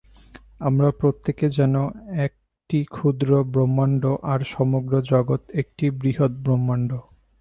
[0.59, 1.75] আমরা প্রত্যেকে যেন
[2.19, 2.31] এক
[2.69, 6.89] একটি ক্ষুদ্র ব্রহ্মাণ্ড, আর সমগ্র জগৎ একটি বৃহৎ ব্রহ্মাণ্ড।